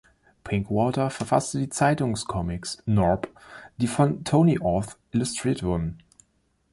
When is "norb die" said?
2.87-3.85